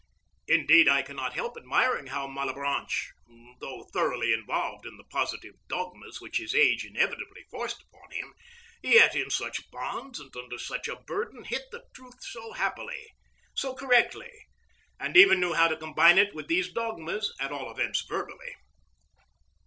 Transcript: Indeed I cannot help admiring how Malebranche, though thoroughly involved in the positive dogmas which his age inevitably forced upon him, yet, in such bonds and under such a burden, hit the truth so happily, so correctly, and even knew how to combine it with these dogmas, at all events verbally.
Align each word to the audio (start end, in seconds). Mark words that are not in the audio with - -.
Indeed 0.47 0.87
I 0.89 1.03
cannot 1.03 1.35
help 1.35 1.55
admiring 1.55 2.07
how 2.07 2.25
Malebranche, 2.25 3.11
though 3.59 3.87
thoroughly 3.93 4.33
involved 4.33 4.87
in 4.87 4.97
the 4.97 5.03
positive 5.03 5.53
dogmas 5.67 6.19
which 6.19 6.37
his 6.37 6.55
age 6.55 6.83
inevitably 6.85 7.43
forced 7.51 7.83
upon 7.83 8.09
him, 8.09 8.33
yet, 8.81 9.15
in 9.15 9.29
such 9.29 9.69
bonds 9.69 10.19
and 10.19 10.35
under 10.35 10.57
such 10.57 10.87
a 10.87 10.95
burden, 10.95 11.43
hit 11.43 11.65
the 11.71 11.83
truth 11.93 12.23
so 12.23 12.53
happily, 12.53 13.13
so 13.53 13.75
correctly, 13.75 14.31
and 14.99 15.15
even 15.15 15.39
knew 15.39 15.53
how 15.53 15.67
to 15.67 15.77
combine 15.77 16.17
it 16.17 16.33
with 16.33 16.47
these 16.47 16.73
dogmas, 16.73 17.31
at 17.39 17.51
all 17.51 17.69
events 17.69 18.01
verbally. 18.09 18.55